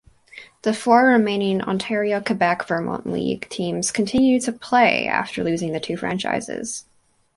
[0.63, 6.85] The four remaining Ontario–Quebec–Vermont League teams continued play after losing the two franchises.